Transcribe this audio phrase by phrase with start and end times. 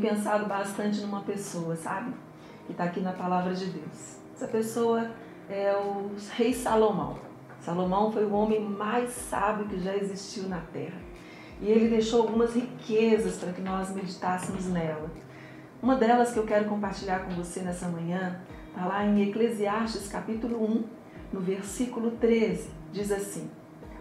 [0.00, 2.14] pensado bastante numa pessoa, sabe?
[2.64, 4.16] Que está aqui na palavra de Deus.
[4.34, 5.10] Essa pessoa
[5.46, 7.18] é o rei Salomão.
[7.60, 10.96] Salomão foi o homem mais sábio que já existiu na terra.
[11.60, 15.10] E ele deixou algumas riquezas para que nós meditássemos nela.
[15.82, 20.64] Uma delas que eu quero compartilhar com você nessa manhã está lá em Eclesiastes capítulo
[20.64, 20.84] 1,
[21.30, 22.70] no versículo 13.
[22.90, 23.50] Diz assim: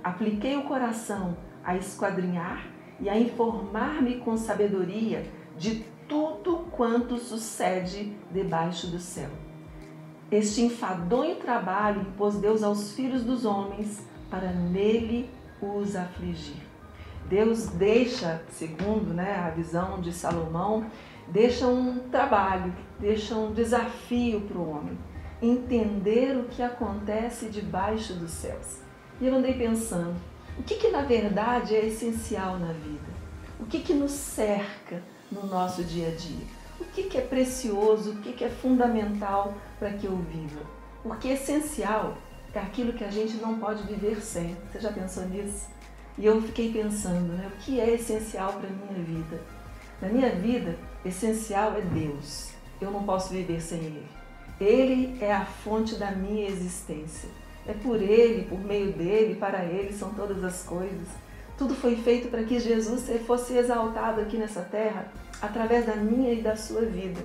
[0.01, 5.25] Apliquei o coração a esquadrinhar e a informar-me com sabedoria
[5.57, 9.29] de tudo quanto sucede debaixo do céu.
[10.31, 15.29] Este enfadonho trabalho impôs Deus aos filhos dos homens para nele
[15.61, 16.61] os afligir.
[17.27, 20.85] Deus deixa, segundo né, a visão de Salomão,
[21.27, 24.97] deixa um trabalho, deixa um desafio para o homem,
[25.41, 28.81] entender o que acontece debaixo dos céus.
[29.21, 30.15] E eu andei pensando,
[30.57, 33.13] o que, que na verdade é essencial na vida?
[33.59, 35.01] O que, que nos cerca
[35.31, 36.45] no nosso dia a dia?
[36.79, 40.61] O que, que é precioso, o que, que é fundamental para que eu viva?
[41.01, 42.17] Porque essencial
[42.53, 44.55] é aquilo que a gente não pode viver sem.
[44.71, 45.67] Você já pensou nisso?
[46.17, 47.51] E eu fiquei pensando, né?
[47.51, 49.41] O que é essencial para a minha vida?
[49.99, 52.51] Na minha vida, essencial é Deus.
[52.79, 54.07] Eu não posso viver sem Ele.
[54.59, 57.29] Ele é a fonte da minha existência.
[57.67, 61.07] É por Ele, por meio dele, para Ele são todas as coisas.
[61.57, 65.11] Tudo foi feito para que Jesus fosse exaltado aqui nessa terra
[65.41, 67.21] através da minha e da sua vida.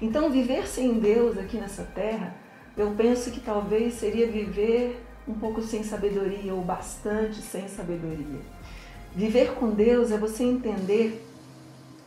[0.00, 2.34] Então, viver sem Deus aqui nessa terra,
[2.76, 8.40] eu penso que talvez seria viver um pouco sem sabedoria ou bastante sem sabedoria.
[9.14, 11.24] Viver com Deus é você entender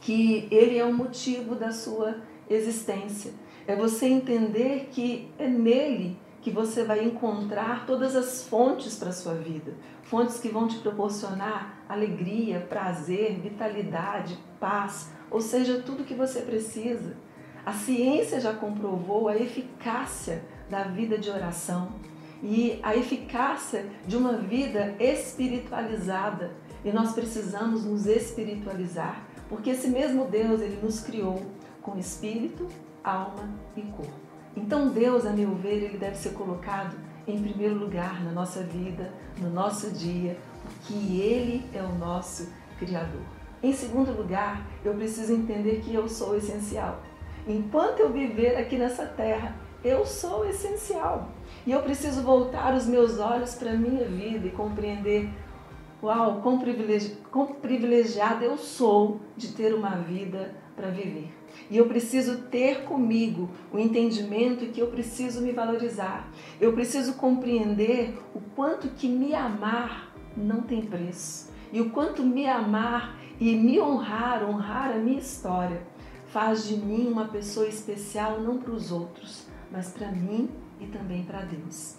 [0.01, 2.17] que Ele é o motivo da sua
[2.49, 3.31] existência.
[3.67, 9.11] É você entender que é nele que você vai encontrar todas as fontes para a
[9.11, 9.73] sua vida.
[10.03, 17.17] Fontes que vão te proporcionar alegria, prazer, vitalidade, paz, ou seja, tudo que você precisa.
[17.65, 21.93] A ciência já comprovou a eficácia da vida de oração
[22.43, 26.51] e a eficácia de uma vida espiritualizada.
[26.83, 31.43] E nós precisamos nos espiritualizar, porque esse mesmo Deus, ele nos criou
[31.81, 32.67] com espírito,
[33.03, 34.24] alma e corpo.
[34.55, 36.95] Então Deus, a meu ver, ele deve ser colocado
[37.27, 43.21] em primeiro lugar na nossa vida, no nosso dia, porque ele é o nosso criador.
[43.61, 47.01] Em segundo lugar, eu preciso entender que eu sou essencial.
[47.47, 51.29] Enquanto eu viver aqui nessa terra, eu sou essencial.
[51.65, 55.29] E eu preciso voltar os meus olhos para a minha vida e compreender
[56.03, 57.55] Uau, quão, privilegi quão
[58.41, 61.33] eu sou de ter uma vida para viver.
[61.69, 66.29] E eu preciso ter comigo o entendimento que eu preciso me valorizar.
[66.59, 71.51] Eu preciso compreender o quanto que me amar não tem preço.
[71.71, 75.81] E o quanto me amar e me honrar, honrar a minha história,
[76.27, 80.49] faz de mim uma pessoa especial não para os outros, mas para mim
[80.79, 81.95] e também para Deus.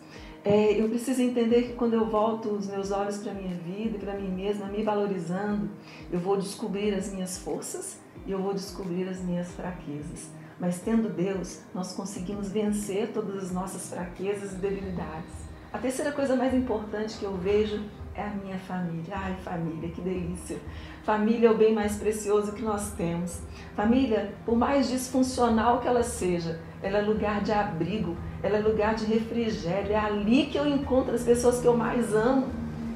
[0.48, 3.98] É, eu preciso entender que quando eu volto os meus olhos para a minha vida
[3.98, 5.68] para mim mesma, me valorizando,
[6.08, 10.30] eu vou descobrir as minhas forças e eu vou descobrir as minhas fraquezas.
[10.60, 15.34] Mas tendo Deus, nós conseguimos vencer todas as nossas fraquezas e debilidades.
[15.72, 17.82] A terceira coisa mais importante que eu vejo
[18.16, 19.14] é a minha família.
[19.14, 20.58] Ai, família, que delícia!
[21.04, 23.40] Família é o bem mais precioso que nós temos.
[23.76, 28.94] Família, por mais disfuncional que ela seja, ela é lugar de abrigo, ela é lugar
[28.94, 29.92] de refrigério.
[29.92, 32.46] É ali que eu encontro as pessoas que eu mais amo.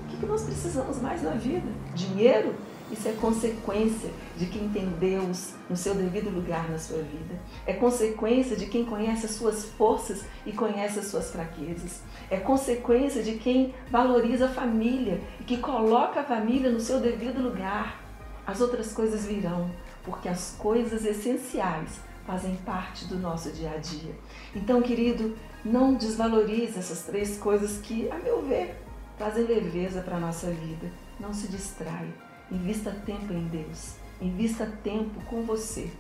[0.04, 1.68] O que nós precisamos mais na vida?
[1.94, 2.54] Dinheiro?
[2.90, 7.40] Isso é consequência de quem tem Deus no seu devido lugar na sua vida.
[7.64, 12.02] É consequência de quem conhece as suas forças e conhece as suas fraquezas.
[12.28, 17.40] É consequência de quem valoriza a família e que coloca a família no seu devido
[17.40, 18.02] lugar.
[18.44, 19.70] As outras coisas virão,
[20.02, 24.14] porque as coisas essenciais fazem parte do nosso dia a dia.
[24.54, 28.82] Então, querido, não desvalorize essas três coisas que, a meu ver,
[29.16, 30.90] trazem leveza para a nossa vida.
[31.20, 33.94] Não se distraia Invista tempo em Deus.
[34.20, 35.90] Invista tempo com você.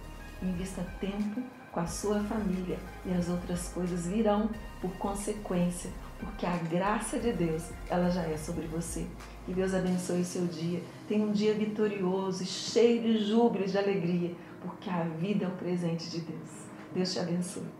[0.42, 4.50] Invista tempo com a sua família e as outras coisas virão
[4.80, 9.06] por consequência, porque a graça de Deus, ela já é sobre você.
[9.46, 10.82] Que Deus abençoe o seu dia.
[11.06, 15.56] Tenha um dia vitorioso, cheio de júbilo e de alegria, porque a vida é um
[15.56, 16.50] presente de Deus.
[16.92, 17.79] Deus te abençoe.